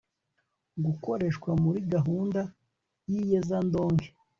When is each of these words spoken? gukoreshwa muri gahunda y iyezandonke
gukoreshwa 0.85 1.49
muri 1.63 1.79
gahunda 1.93 2.41
y 3.09 3.11
iyezandonke 3.21 4.07